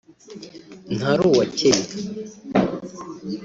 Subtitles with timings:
[0.95, 1.95] ntari uwa Kenya